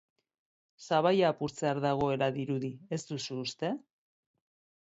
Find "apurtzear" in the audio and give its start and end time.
1.33-1.81